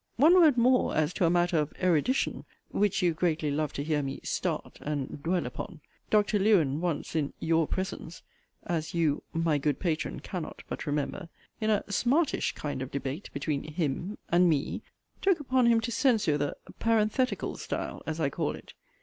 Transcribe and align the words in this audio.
One 0.15 0.33
word 0.33 0.57
more 0.57 0.95
as 0.97 1.13
to 1.13 1.25
a 1.27 1.29
matter 1.29 1.59
of 1.59 1.73
'erudition,' 1.79 2.43
which 2.71 3.03
you 3.03 3.13
greatly 3.13 3.51
love 3.51 3.71
to 3.73 3.83
hear 3.83 4.01
me 4.01 4.19
'start' 4.23 4.79
and 4.81 5.21
'dwell 5.21 5.45
upon.' 5.45 5.79
Dr. 6.09 6.39
Lewen 6.39 6.81
once, 6.81 7.15
in 7.15 7.33
'your' 7.39 7.67
presence, 7.67 8.23
(as 8.65 8.95
you, 8.95 9.21
'my 9.31 9.59
good 9.59 9.79
patron,' 9.79 10.19
cannot 10.19 10.63
but 10.67 10.87
remember,) 10.87 11.29
in 11.59 11.69
a 11.69 11.83
'smartish' 11.87 12.53
kind 12.55 12.81
of 12.81 12.89
debate 12.89 13.29
between 13.31 13.63
'him' 13.73 14.17
and 14.29 14.49
'me,' 14.49 14.81
took 15.21 15.39
upon 15.39 15.67
him 15.67 15.79
to 15.81 15.91
censure 15.91 16.35
the 16.35 16.57
'paranthetical' 16.79 17.55
style, 17.59 18.01
as 18.07 18.19
I 18.19 18.31
call 18.31 18.55
it. 18.55 18.73